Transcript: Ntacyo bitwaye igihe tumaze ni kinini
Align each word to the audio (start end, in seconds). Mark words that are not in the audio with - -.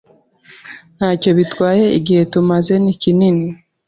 Ntacyo 0.95 1.29
bitwaye 1.37 1.85
igihe 1.97 2.21
tumaze 2.31 2.73
ni 2.83 2.93
kinini 3.01 3.47